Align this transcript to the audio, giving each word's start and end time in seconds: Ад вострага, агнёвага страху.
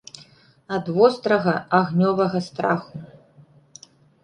Ад 0.77 0.85
вострага, 0.95 1.53
агнёвага 1.81 2.43
страху. 2.49 3.05